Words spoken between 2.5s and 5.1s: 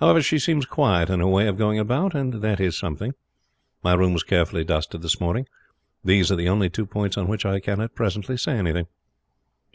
is something. My room was carefully dusted